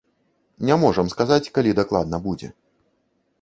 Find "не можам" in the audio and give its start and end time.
0.69-1.11